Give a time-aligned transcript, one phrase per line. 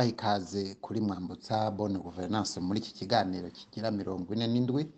[0.00, 4.88] kubaha ikaze kuri mwambutsa bone guverinance muri iki kiganiro kigira mirongo ine n'indwi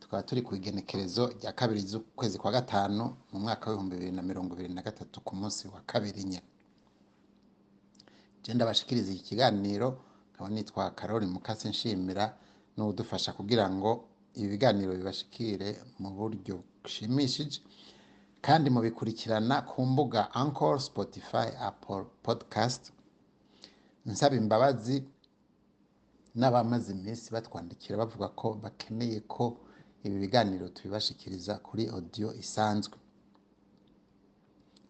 [0.00, 4.52] tukaba turi ku igenekerezo rya kabiri z'ukwezi kwa gatanu mu mwaka w'ibihumbi bibiri na mirongo
[4.54, 6.42] ibiri na gatatu ku munsi wa kabiri nye.
[8.44, 9.96] Je ndabashikiriza iki kiganiro
[10.34, 12.36] nkaba nitwa karori mukase nshimira
[12.76, 14.04] n'udufasha kugira ngo
[14.36, 17.60] ibi biganiro bibashikire mu buryo bushimishije
[18.44, 22.92] kandi mubikurikirana ku mbuga Anchor, Spotify, Apple Podcast
[24.06, 24.96] nsaba imbabazi
[26.38, 29.44] n'abamaze iminsi batwandikira bavuga ko bakeneye ko
[30.04, 32.96] ibi biganiro tubibashikiriza kuri audio isanzwe.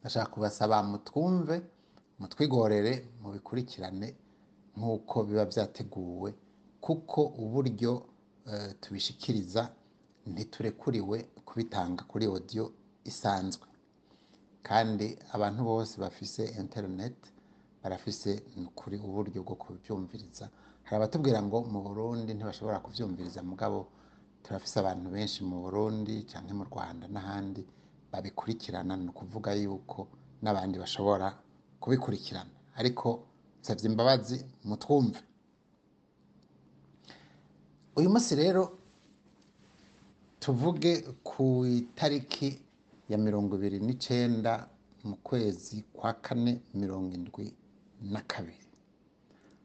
[0.01, 1.57] Ndashaka kubasaba mutwumve
[2.21, 4.09] mutwigorere mubikurikirane
[4.77, 6.31] nk'uko biba vyateguwe
[6.85, 7.93] kuko uburyo
[8.51, 9.63] eh, tubishikiriza
[10.33, 11.17] ntiturekuriwe
[11.49, 12.65] kubitanga kuri audio
[13.11, 13.67] isanzwe.
[14.63, 17.17] Kandi abantu bose bafise internet
[17.83, 18.31] barafise
[18.79, 20.45] kuri uburyo bwo kubyumviriza
[20.85, 23.79] hari abatubwira ngo mu Burundi ntibashobora kuvyumviriza mugabo
[24.45, 27.63] turafise abantu benshi mu Burundi canke mu Rwanda n'ahandi
[28.13, 28.97] babikurikirana.
[28.97, 29.99] Ni ukuvuga yuko
[30.43, 31.29] n'abandi bashobora
[31.81, 32.51] kubikurikirana.
[32.81, 33.07] Ariko
[33.61, 34.37] nsavye imbabazi
[34.69, 35.21] mutwumve.
[37.99, 38.63] Uyu munsi rero
[40.41, 40.93] tuvuge
[41.23, 42.49] ku itariki
[43.09, 44.53] ya mirongo ibiri n'icenda
[45.05, 47.47] mu kwezi kwa kane mirongo indwi
[48.01, 48.67] na kabiri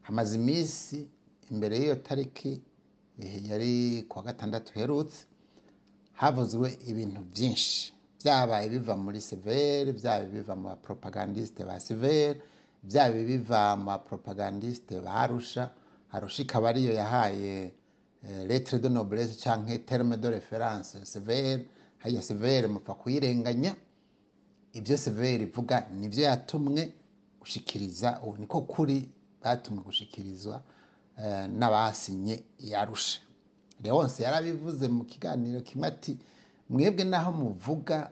[0.02, 1.08] hamaze iminsi
[1.52, 2.62] imbere y'iyo tariki
[3.50, 5.26] yari kuwa gatandatu herutse
[6.14, 7.94] havuzwe ibintu byinshi.
[8.20, 12.42] Byabaye biva muri severe byaba biva mu bapropagandiste ba severe
[12.84, 15.64] byaba biva mu bapropagandiste ba arusha.
[16.12, 17.74] Arusha ikaba ariyo yahaye
[18.24, 21.66] eh, lettre de noblesse canke terme de reference severe.
[22.02, 23.76] Hariya severe mupfa kuyirenganya.
[24.74, 26.94] Ibyo severe ivuga ni byo yatumwe.
[27.46, 29.06] Gushikiriza ubu niko kuri
[29.44, 30.62] batumwe gushikirizwa
[31.22, 33.20] eh, n'abasinye yarusha
[33.84, 36.18] leonce yarabivuze mu kiganiro kimwe ati
[36.70, 38.10] mwebwe naho muvuga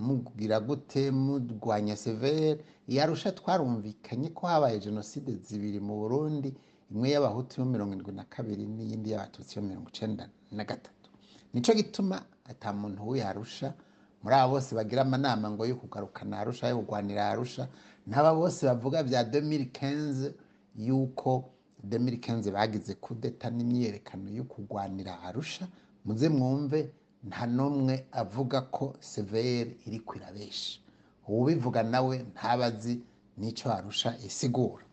[0.00, 2.64] mugira gute murwanya severe?
[2.88, 6.54] Yarusha twarumvikanye ko habaye jenoside zibiri mu burundi
[6.90, 11.10] imwe y'abahutu yo mirongo indwi na kabiri n'iyindi y'abatutsi yo mirongo icenda na gatatu.
[11.52, 12.16] Nico gituma
[12.50, 13.74] ata muntu w'iyarusha
[14.22, 17.68] muri abo bose bagira amanama ngo yo kugarukana arusha yo kurwanira arusha
[18.06, 20.32] n'aba bose bavuga bya 2015
[20.76, 21.50] yuko
[21.88, 25.64] 2015 bagize kudeta n'imyiyerekano yo kurwanira arusha.
[26.04, 26.90] Muze mwumve
[27.28, 30.80] nta n'umwe avuga ko severe iriko irabesha.
[31.28, 33.00] Uwubivuga nawe ntabazi
[33.38, 34.84] n'ico arusha isigura.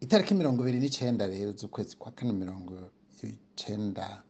[0.00, 2.72] Itariki mirongo ibiri n'icenda rero z'ukwezi kwa kane mirongo
[3.20, 4.22] ka-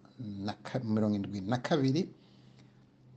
[0.85, 2.03] mirongo indwi na kabiri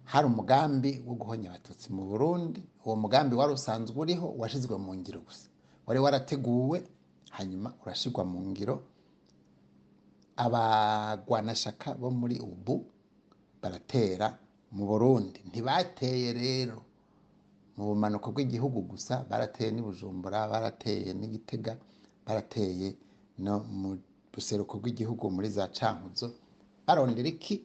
[0.03, 2.61] hari umugambi wo guhonya abatutsi mu burundi.
[2.85, 5.47] Uwo mugambi wari usanzwe uriho washizwe mu ngiro gusa.
[5.87, 6.77] Wari warateguwe
[7.31, 8.75] hanyuma urashirwa mu ngiro.
[10.35, 12.85] Abagwanashaka bo muri ubu
[13.61, 14.37] baratera
[14.71, 15.39] mu burundi.
[15.49, 16.81] Ntibateye rero.
[17.77, 21.73] Mu bumanuko bw'igihugu gusa barateye n'i bujumbura barateye n'igitega
[22.25, 22.95] barateye
[23.39, 23.97] no mu
[24.33, 26.27] buseruko bw'igihugu muri za cankuzo.
[26.85, 27.55] Barondera iki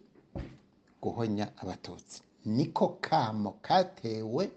[1.02, 2.22] guhonya abatutsi.
[2.44, 4.50] Niko kamo katewe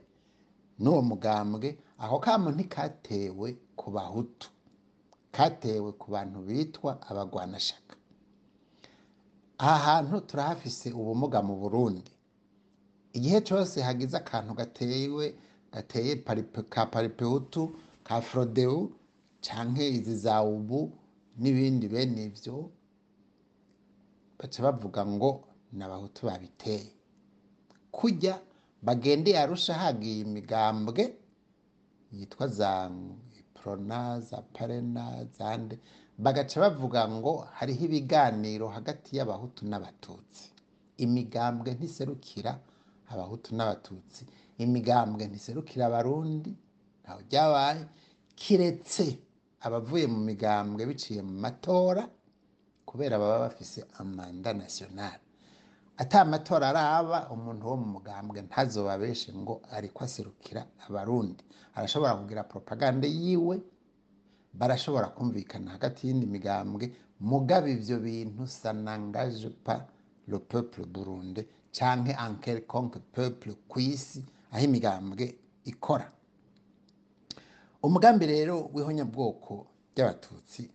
[0.79, 1.69] n'uwo mugambwe.
[1.97, 4.50] Aho kamo ntikatewe ku bahutu.
[5.31, 7.95] Katewe ku bantu bitwa abagwanashaka.
[9.57, 12.11] Aha hantu turahafise ubumuga mu burundi.
[13.13, 15.35] Igihe cyose hagize akantu gatewe
[15.73, 16.16] gateye
[16.69, 18.91] ka paripehutu ka frodeu
[19.41, 20.91] canke izi za ubu
[21.38, 22.69] n'ibindi bene ivyo
[24.41, 25.29] baca bavuga ngo
[25.73, 26.89] ni abahutu babiteye.
[27.91, 28.41] Kujya
[28.81, 31.03] bagendeye arusha hagiye imigambwe
[32.11, 32.91] yitwa za
[33.53, 35.79] prona za parena zande
[36.17, 40.49] bagaca bavuga ngo hariho ibiganiro hagati y'abahutu n'abatutsi.
[40.97, 42.51] Imigambwe ntiserukira
[43.11, 44.25] abahutu n'abatutsi.
[44.57, 46.51] Imigambwe ntiserukira abarundi
[47.03, 47.83] ntaho ryabaye
[48.35, 49.05] kiretse
[49.65, 52.03] abavuye mu migambwe biciye mu matora
[52.86, 55.19] kubera baba bafise amanda nationale
[55.98, 61.44] ata amatora araba umuntu wo mu mugambwe ntazobabeshe ngo ariko aserukira abarundi.
[61.75, 63.62] Arashobora kugira propagande yiwe
[64.54, 69.81] barashobora kumvikana hagati y'indi migambwe mugaba ivyo bintu ça n'engage pas
[70.27, 75.36] le peuple burunde canke un quelconque peuple kw'isi aho imigambwe
[75.66, 76.12] ikora.
[77.84, 80.69] Umugambi rero w'ihonyabwoko ry'abatutsi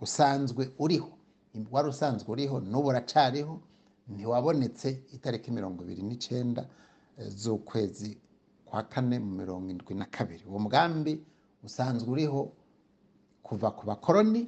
[0.00, 1.17] usanzwe uriho.
[1.70, 3.54] Wari usanzwe uriho n'ubu uracariho
[4.08, 6.62] ntiwabonetse itariki mirongo ibiri n'icenda
[7.18, 8.10] eh, z'ukwezi
[8.64, 10.44] kwa kane mu mirongo indwi na kabiri.
[10.48, 11.12] Uwo mugambi
[11.64, 12.52] usanzwe uriho
[13.42, 14.42] kuva ku bakoroni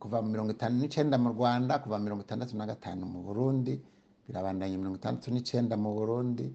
[0.00, 3.80] kuva mu mirongo itanu n'icenda mu rwanda kuva mirongo itandatu na gatanu mu burundi
[4.28, 6.46] birabandanya mirongo itandatu n'icenda mu burundi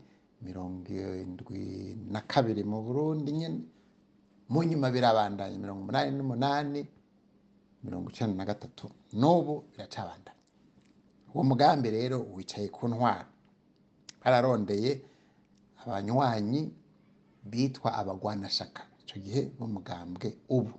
[0.41, 0.89] mirongo
[1.23, 3.59] indwi na kabiri mu burundi nyine
[4.49, 6.81] mu nyuma birabandanya mirongo umunani n'umunani
[7.85, 10.33] mirongo icenda na gatatu n'ubu biracabandanya
[11.33, 13.27] uwo mugambi rero wicaye ku ntwaro.
[14.23, 14.91] Bararondeye
[15.83, 16.61] abanywanyi
[17.51, 18.81] bitwa abagwanashaka.
[19.03, 20.73] Icyo gihe b'umugambwe ubu.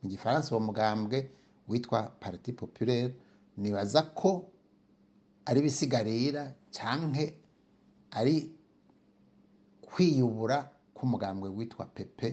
[0.00, 1.18] Mu gifaransa uwo mugambwe
[1.68, 3.14] witwa parti populaire
[3.58, 4.30] nibaza ko
[5.46, 6.42] ari ibisigarira
[6.76, 7.24] canke
[8.18, 8.36] ari
[9.86, 12.28] kwiyubura k'umugambwe witwa pepe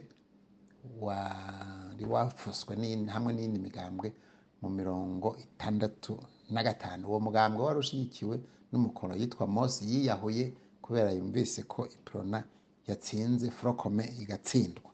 [1.01, 1.72] wari
[2.07, 4.13] n'iyindi- hamwe n'iyindi migambwe
[4.61, 6.19] mu mirongo itandatu
[6.49, 8.35] na gatanu uwo mugambwe wari ushyigikiwe
[8.71, 12.43] n'umukono yitwa Mose yiyahuye kubera yumvise ko iprona
[12.87, 14.91] yatsinze frokome igatsindwa.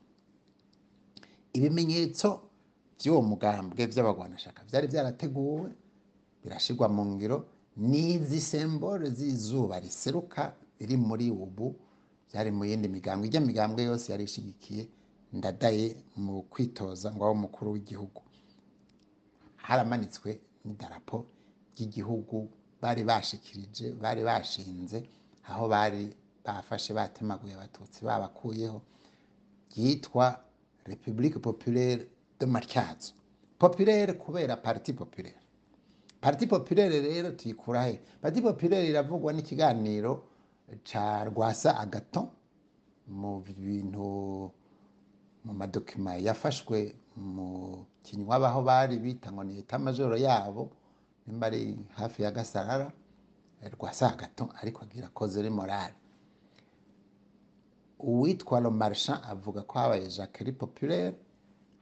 [1.53, 2.27] Ibimenyetso
[2.99, 5.69] by'uwo mugambwe by'abagwanashaka byari byarateguwe
[6.43, 7.37] birashirwa mu ngiro
[7.89, 11.67] n'izi sembole z'izuba riseruka biri muri ubu
[12.29, 13.27] byari mu yindi migambwe.
[13.27, 14.83] Ijya migambwe yose yari ishigikiye
[15.33, 18.21] ndadaye mu kwitoza ngo abe umukuru w'igihugu.
[19.65, 20.29] Haramanitswe
[20.65, 21.17] n'idarapo
[21.73, 22.37] ry'igihugu
[22.81, 24.99] bari bashikirije bari bashinze
[25.49, 26.03] aho bari
[26.45, 28.79] bafashe batemaguye abatutsi babakuyeho
[29.71, 30.25] ryitwa
[30.85, 32.07] repubulike populaire
[32.39, 33.13] de matyazo
[33.59, 35.39] populaire kubera parti populaire.
[36.21, 40.23] Parti populaire rero tuyikura he parti populaire iravugwa n'ikiganiro
[40.83, 42.27] ca rwasa agaton
[43.07, 44.51] mu bintu
[45.45, 50.71] mu madokima yafashwe mu kinywa baho bari bita ngo ni eta majoro yabo
[51.27, 52.91] nimba ari hafi ya gasarara
[53.73, 55.95] rwasa agaton ariko agira kozere morale.
[57.99, 61.15] Uwitwa lo marchand avuga ko habaye jacquerie populaire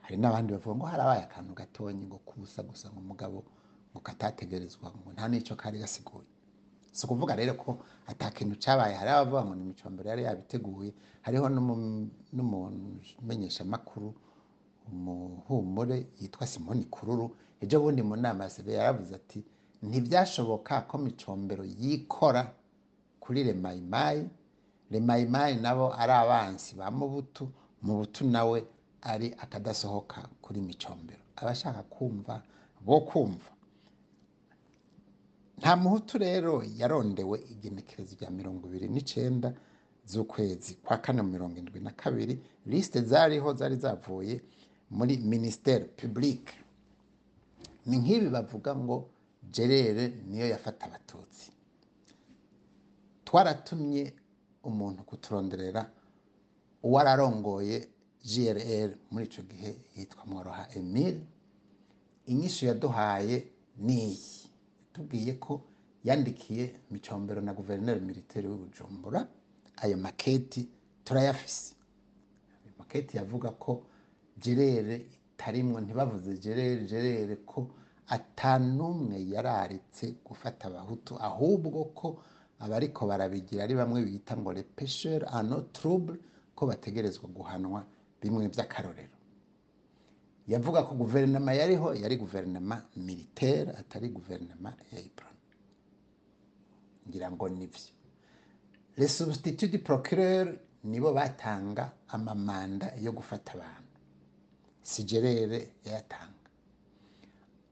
[0.01, 3.44] hari n'abandi bavuga ngo harabaye akantu gatonyi ngo kubusa gusa ngo umugabo
[3.92, 6.25] ngo katategerezwa ngo nta n'icyo kari gasiguye.
[6.97, 7.77] Si ukuvuga rero ko
[8.09, 10.89] ata kintu cyabaye hari abavuga ngo ni imicombero yari yabiteguye
[11.21, 14.09] hariho n'umu- n'umumenyeshamakuru
[14.91, 17.35] umuhumure yitwa simoni kururu.
[17.61, 19.44] Ejo bundi mu nama ya sebe yaravuze ati
[19.81, 22.53] ntibyashoboka ko micombero yikora
[23.19, 24.29] kuri remayimayi
[24.91, 27.49] remayimayi nabo ari abansi ba mubutu.
[27.81, 28.63] Mubutu nawe
[29.01, 31.21] ari akadasohoka kuri micombero.
[31.35, 32.41] Abashaka kumva
[32.81, 33.49] bo kumva.
[35.57, 39.50] Nta muhutu rero yarondewe igenekerezo rya mirongo ibiri n'icenda
[40.06, 42.39] z'ukwezi kwa kane mirongo indwi na kabiri.
[42.65, 44.42] Lisite zariho zari zavuye
[44.89, 46.54] muri ministere publique
[47.86, 49.09] ni nk'ibi bavuga ngo
[49.51, 51.51] gerere niyo yafata abatutsi.
[53.25, 54.13] Twaratumye
[54.63, 55.92] umuntu kuturonderera
[56.83, 57.88] uwararongoye
[58.31, 61.21] grr muri icyo gihe yitwa mworoha emile.
[62.28, 63.47] Inyishu yaduhaye
[63.78, 64.46] niyi
[64.97, 65.61] tubwiye ko
[66.04, 69.27] yandikiye micombero na guverineri militeri w'ubujumbura
[69.83, 70.66] ayo maketi
[71.06, 71.75] turayafise.
[72.66, 73.83] Ayo maketi yavuga ko
[74.42, 74.95] gerere
[75.35, 77.68] itarimwo ntibavuze gerere gerere ko
[78.07, 82.07] atanumwe yararitse gufata abahutu ahubwo ko
[82.59, 86.18] abariko barabigira ari bamwe bita ngo le pêcheur à no trouble
[86.56, 87.85] ko bategerezwa guhanwa
[88.21, 89.17] bimwe by'akarorero
[90.47, 95.35] yavuga ko guverinoma yariho yari guverinoma militaire atari guverinoma ya iprona
[97.07, 97.92] ngira ngo nivyo.
[98.97, 100.47] Les substituts du procureur
[100.83, 103.97] nibo batanga amamanda yo gufata abantu.
[104.83, 106.49] Sigerere yayatanga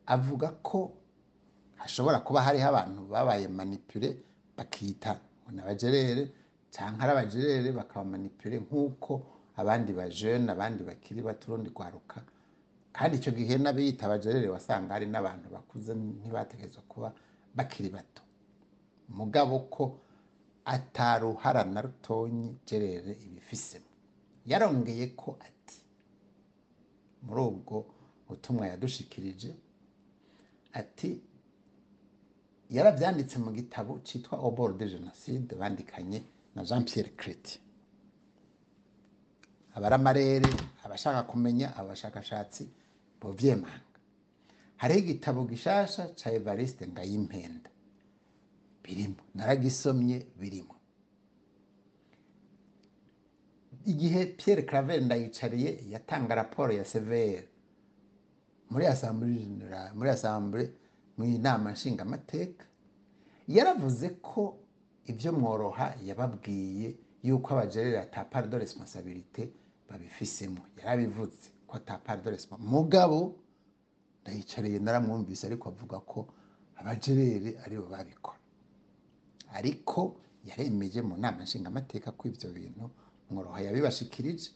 [0.08, 0.94] avuga ko
[1.75, 4.10] hashobora kuba hariho abantu babaye manipule
[4.58, 6.24] bakita ngo ni abagerere
[6.72, 9.12] cyangwa ari abagerere bakabamanipule nk'uko
[9.58, 12.22] abandi bajene abandi bakiri bato urundi rwaruka
[12.96, 17.08] kandi icyo gihe n'abiyita abagerere wasanga hari n'abantu bakuze ntibategerezwa kuba
[17.58, 18.22] bakiri bato.
[19.20, 19.84] Mugabo ko
[20.66, 23.90] ataruhara na rutonyi gerere ibifisemo.
[24.50, 25.78] Yarongeye ko ati
[27.25, 27.75] muri ubwo
[28.28, 29.52] butumwa yadushikirije
[30.80, 31.10] ati
[32.75, 36.20] yarabyanditse mu gitabo cyitwa obor de jenoside bandikanye
[36.56, 37.60] na jean pierre creti
[39.75, 40.50] abari amarere
[40.84, 42.64] abashaka kumenya abashakashatsi
[43.25, 43.89] bovyemanga
[44.82, 47.70] hariho igitabo gishasha ca evariste ngayimpenda
[48.84, 50.75] birimo naragisomye birimo
[53.86, 57.48] igihe pierre claver ndayicariye yatanga raporo ya severe.
[58.70, 58.86] Muri
[59.96, 60.65] muri asambure
[61.17, 62.65] mu inama nshingamateka
[63.48, 64.58] yaravuze ko
[65.05, 69.50] ibyo mworoha yababwiye yuko abagerera ata part de responsabilité
[69.89, 70.62] babifisemo.
[70.77, 73.36] Yarabivuze ko ata part de response mugabo
[74.22, 76.27] ndayicariye naramwumvise ariko avuga ko
[76.75, 78.39] abajerere ari bo babikora.
[79.57, 82.89] Ariko yaremeje mu nama nshingamateka ko ivyo bintu
[83.29, 84.51] mworoha yabibashikirije.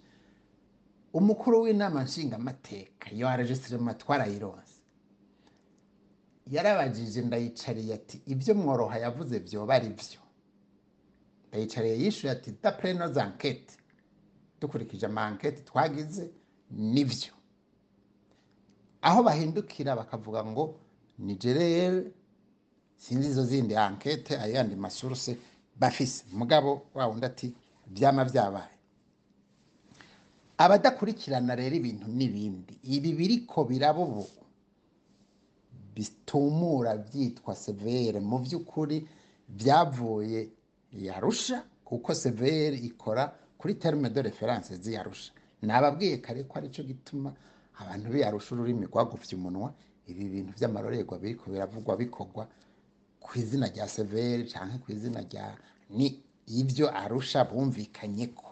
[1.14, 4.78] Umukuru w'inama nshingamateka iyo enregistrement twarayironse
[6.48, 10.22] yarabajije ndayicariye ati ibyo mworoha yavuze vyoba ari vyo.
[11.50, 13.78] Ndayicariye yishuye ati dapre nos enquêtes
[14.62, 16.30] dukurikije ama enquête twagize
[16.72, 17.34] nivyo.
[19.02, 20.76] Aho bahindukira bakavuga ngo
[21.20, 22.12] ni jerere
[22.98, 25.38] sinzi izo zindi enquête ayandi masource
[25.80, 26.26] bafise.
[26.32, 27.54] Mugabo wa wundi ati
[27.88, 28.76] vyama vyabaye.
[30.58, 34.28] Abadakurikirana rero ibintu n'ibindi ibi biriko biraba ubu
[35.96, 38.20] bitumura byitwa severe.
[38.20, 39.08] Mu by'ukuri
[39.48, 40.50] byavuye
[40.94, 47.34] yarusha kuko severe ikora kuri terme de reference ziyarusha nababwiye kare ko ari cyo gituma
[47.82, 49.74] abantu biyarusha ururimi rwagufye umunwa.
[50.10, 52.48] Ibi bintu by'amarorerwa biriko biravugwa bikorwa
[53.22, 55.54] ku izina rya severe cyangwa ku izina rya
[55.90, 56.08] ni
[56.48, 58.48] ibyo arusha bumvikanye ko.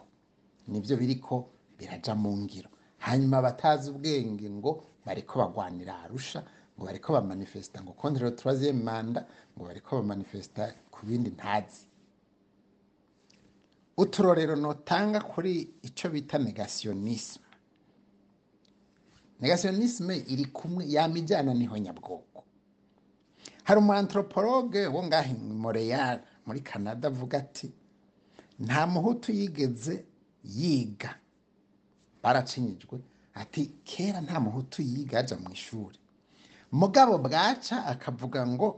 [0.70, 1.48] Nibyo biriko
[1.78, 2.68] biraja mu ngiro.
[3.02, 6.44] Hanyuma abatazi ubwenge ngo bariko bagwanira arusha
[6.78, 11.86] ngo bariko bamanifesta ngo contre le troisième manda ngo bariko bamanifesta ku bindi ntazi.
[13.98, 15.52] Uturorero notanga kuri
[15.82, 17.44] ico bita negationisme
[19.40, 22.44] negationisme iri kumwe yama ijana ni ho nyabwoko.
[23.64, 27.70] Hari umu anthropologue wo ngaho i Montreal muri Canada avuga ati
[28.58, 30.04] nta muhutu yigeze
[30.44, 31.14] yiga.
[32.22, 32.98] Baracinyijwe
[33.34, 35.98] ati kera nta muhutu yiga aja mu ishuri.
[36.72, 38.68] Mugabo bwaca akavuga ngo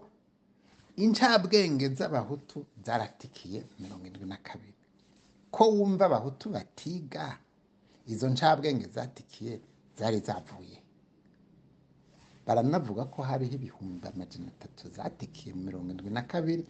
[0.97, 4.75] incabwenge z'abahutu zaratikiye mirongo indwi na kabiri.
[5.51, 7.39] Ko wumva abahutu batiga.
[8.07, 9.61] Izo ncabwenge zatikiye
[9.99, 10.79] zari zavuye.
[12.47, 16.65] Baranavuga ko hariho ibihumbi amajana atatu zatikiye mirongo indwi na kabiri.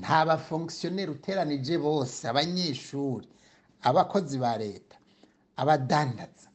[0.00, 3.28] Nta bafonkisiyoneri uteranije bose abanyeshuri
[3.82, 4.96] abakozi ba leta
[5.56, 6.48] abadandaza.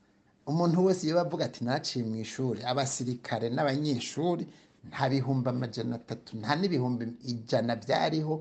[0.50, 4.44] Umuntu wese iyo bavuga ati naciye mu ishuri abasirikare n'abanyeshuri
[4.90, 8.36] nta bihumbi amajana atatu nta n'ibihumbi ijana byariho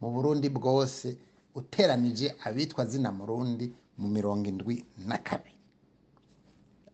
[0.00, 1.08] mu burundi bwose.
[1.54, 3.66] Uteranije abitwa zina murundi
[3.98, 5.54] mu mirongo indwi na kabiri.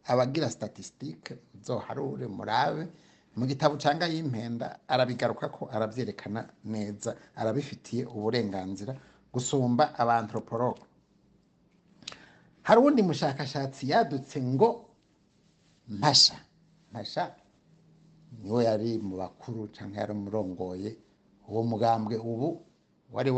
[0.05, 2.89] Abagira statisitike zoharure murabe
[3.37, 8.93] mu gitabo cyangwa y'impenda arabigaruka ko arabyerekana neza arabifitiye uburenganzira
[9.33, 10.83] gusumba abanthropologue
[12.63, 14.69] hari uwundi mushakashatsi yadutse ngo
[15.89, 16.37] mpasha
[16.91, 17.35] mpasha
[18.43, 20.91] ni we yari mu bakuru cyangwa yari umurongoye
[21.49, 22.49] uwo mugambwe ubu.
[23.13, 23.31] Wari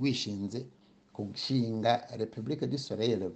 [0.00, 0.66] wishinze
[1.14, 2.76] gushinga repubulika du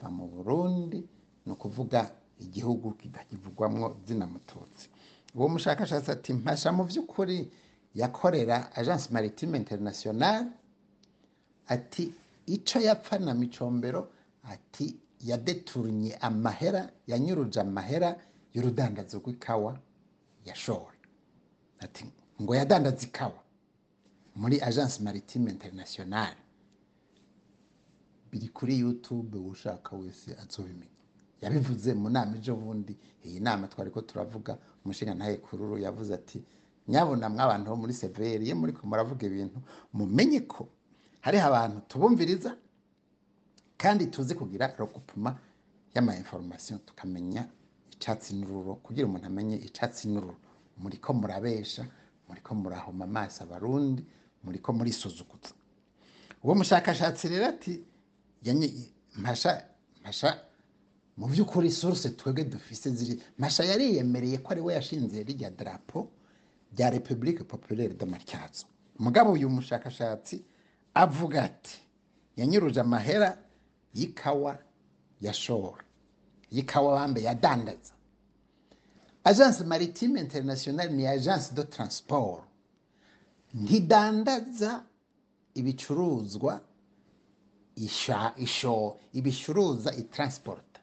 [0.01, 1.05] va mu burundi
[1.47, 2.93] ni ukuvuga igihugu
[3.29, 4.89] kivugwamwo zina mututsi.
[5.35, 7.51] Uwo mushakashatsi ati mpasha mu by'ukuri
[7.95, 10.49] yakorera agence maritime internationale.
[11.67, 12.15] Ati
[12.47, 14.09] icyo yapfa na micombero
[14.43, 18.17] ati yadeturnye amahera yanyuruje amahera
[18.55, 19.79] y'urudandazo rw'ikawa
[20.45, 20.97] yashora
[21.81, 22.05] ati
[22.43, 23.41] ngo yadandaza ikawa.
[24.35, 26.37] Muri agence maritime internationale.
[28.31, 30.91] Biri kuri youtube ushaka wese azobimenya
[31.41, 32.97] yabivuze mu nama ejo bundi.
[33.25, 34.59] Iyi nama twari ko turavuga.
[34.85, 36.43] Umushinga ntaye kururu yavuze ati
[36.89, 39.59] nyabona mw'abantu bo muri severi iyo muri ko muravuga ibintu
[39.93, 40.69] mumenye ko
[41.25, 42.57] hariho abantu tubumviriza
[43.77, 45.39] kandi tuzi kugira rokupuma
[45.95, 47.49] y'ama information tukamenya
[47.93, 50.37] icyatsi n'ururo kugira umuntu amenye icyatsi n'ururo.
[50.77, 51.87] Muri ko murabesha
[52.29, 54.05] muri ko murahoma amaso abarundi
[54.45, 55.55] muri ko murisuzuguza
[56.43, 57.81] uwo mushakashatsi rero ati
[59.17, 59.65] mpasha
[60.01, 60.41] mpasha
[61.17, 66.11] mu by'ukuri source twebwe dufise ziri masha yariyemereye ko ari we yashinze rirya drapo
[66.73, 68.67] rya Republique Populaire de Matyazo
[68.99, 70.45] mugabo uyu mushakashatsi
[70.95, 71.79] avuga ati
[72.37, 73.39] yanyuruje amahera
[73.95, 74.59] y'ikawa
[75.21, 75.85] yashora
[76.51, 77.95] y'ikawa bambe yadandaza
[79.25, 82.43] agence maritime internationale ni agence de transport.
[83.55, 84.85] Ntidandaza
[85.55, 86.61] ibicuruzwa
[87.77, 90.81] isha isho ibicuruza itransporta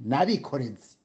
[0.00, 0.96] n'abikorezi.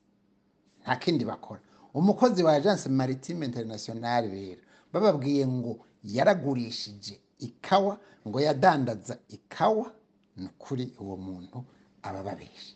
[0.83, 1.61] Nta kindi bakora.
[1.93, 4.61] Umukozi wa agence maritime internationale rero
[4.93, 9.91] bababwiye ngo yaragurishije ikawa ngo yadandaza ikawa
[10.37, 11.63] ni ukuri uwo muntu
[12.03, 12.75] aba babesha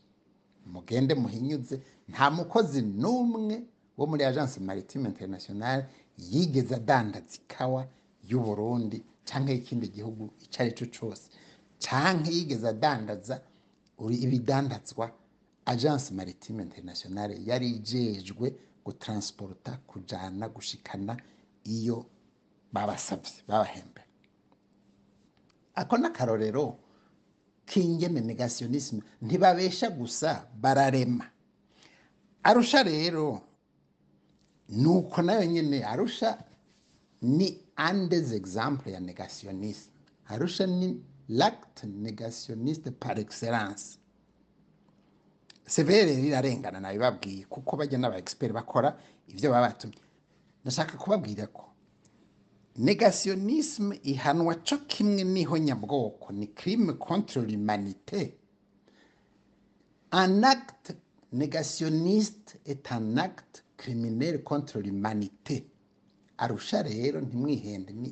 [0.65, 3.63] mugende muhinyuze nta mukozi n'umwe
[3.97, 5.85] wo muri agence maritime internationale
[6.17, 7.87] yigeze adandaza ikawa
[8.29, 11.29] y'u Burundi cyangwa y'ikindi gihugu icyo ari cyo cyose
[11.79, 13.41] cyangwa yigeze adandaza
[14.25, 15.11] ibidandazwa
[15.65, 18.55] agence maritime internationale yari ijejwe
[18.85, 21.17] gutransporta kujana gushikana
[21.65, 22.05] iyo
[22.73, 24.01] babasavye babahembe
[25.75, 26.77] ako n'akarorero
[27.67, 31.25] k'ingene negationisme ntibabesha gusa bararema.
[32.43, 33.41] Arusha rero
[34.69, 36.37] nuko na yo nyene arusha
[37.21, 39.91] ni un des exemples ya negationnisme
[40.27, 43.97] arusha ni l'acte négationniste par excellence.
[45.65, 48.97] Severe rirarengana nabibabwiye kuko bajya n'aba expert bakora
[49.27, 49.97] ivyo baba batumye
[50.63, 51.63] ndashaka kubabwira ko
[52.77, 58.37] negationnisme ihanwa co kimwe ni ho nyabwoko ni crime contre l'humanité.
[60.11, 60.95] Un acte
[61.33, 65.57] négationniste est un acte criminel contre l'humanité
[66.37, 68.11] arusha rero ntimwihende ni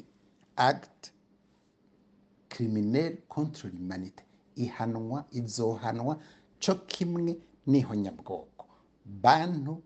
[0.55, 1.11] acte
[2.49, 4.23] criminel contre l'humanité
[4.55, 6.13] ihanwa izohanwa
[6.63, 7.31] co kimwe
[7.67, 8.65] ni ho nyabwoko.
[9.05, 9.83] Bantu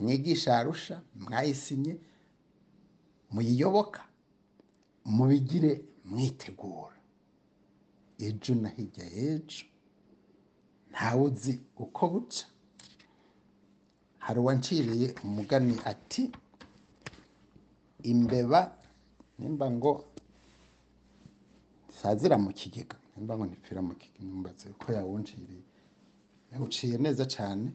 [0.00, 1.94] mwigisha arusha mwayisinye
[3.30, 4.02] muyiyoboka
[5.04, 5.72] mubigire
[6.04, 6.96] mwitegura
[8.18, 9.64] ejo na hirya y'ejo
[10.90, 12.46] ntawe uzi uko buca.
[14.26, 16.22] Hari uwanciriye umugani ati
[18.02, 18.60] imbeba
[19.38, 19.92] nimba ngo
[22.00, 22.96] sazira mu kigega.
[23.16, 24.34] Nimba ngo ntipfira mu kigega.
[24.40, 25.62] Mbaze ko yawunciriye.
[26.52, 27.66] Yawuciye neza cyane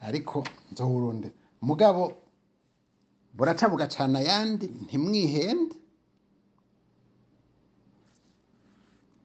[0.00, 1.28] ariko nzohurunde
[1.68, 2.02] mugabo
[3.36, 4.66] buraca bugacana ayandi?
[4.84, 5.76] Ntimwihende?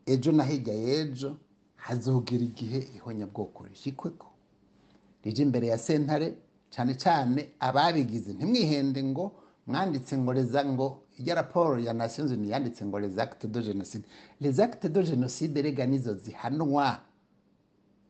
[0.05, 1.29] Ejo na hirya y'ejo
[1.75, 4.27] hazogira igihe ihonyabwoko rishikweko
[5.25, 6.37] rije imbere ya sentare
[6.69, 8.33] cyane cyane ababigize.
[8.33, 9.31] Ntimwihende ngo
[9.67, 14.05] mwanditse ngo reza ngo ijya raporo ya nations unies yanditse ngo les actes de génocide.
[14.41, 17.01] Les actes de génocide rega nizo zihanwa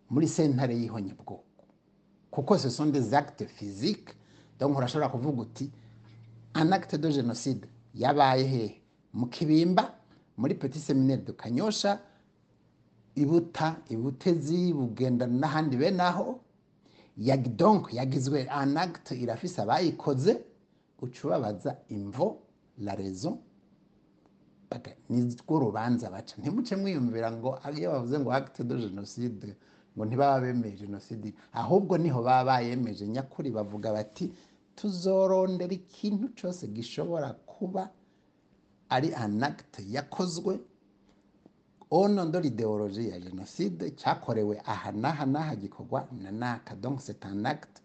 [0.10, 1.44] muri sentare y'ihonyabwoko
[2.32, 4.14] kuko ce sont des actes physiques.
[4.60, 5.72] Donc urashobora kuvuga uti
[6.56, 8.82] un acte de génocide yabaye hehe
[9.14, 9.94] mu kibimba
[10.38, 12.00] muri petit seminaire de kanyosha
[13.16, 16.40] ibuta ibutezi bugenda n'ahandi bene aho
[17.18, 18.48] yag- donc yagizwe
[18.78, 20.42] acte irafise abayikoze
[21.02, 22.42] uca ubabaza imvo
[22.78, 22.96] la
[24.70, 26.36] baga- nirwo rubanza baca.
[26.38, 29.56] Ntimuce mwiyumvira ngo iyo bavuze ngo acte de génocide
[29.96, 33.08] ngo ntibaba bemeye jenoside ahubwo ni ho baba bayemeje.
[33.08, 34.32] Nyakuri bavuga bati
[34.76, 37.90] tuzorondera ikintu cyose gishobora kuba
[38.90, 40.60] ari acte yakozwe
[41.92, 47.46] nom de l'idéologie ya jenoside cyakorewe aha n'aha n'aha gikorwa na naka donc c'est un
[47.46, 47.82] acte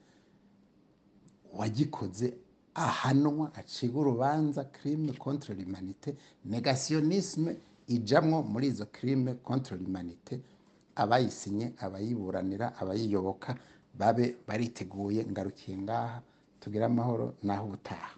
[1.53, 2.35] wagikoze
[2.75, 7.57] ahanwa acibwa urubanza crime contre l'humanité negationnisme
[7.89, 10.41] ijamwo muri izo crime contre l'humanité
[10.97, 13.55] abayisinye abayiburanira abayiyoboka
[13.95, 16.23] babe bariteguye ngarukiye ngaha
[16.61, 18.11] tugire amahoro naho ubutaha.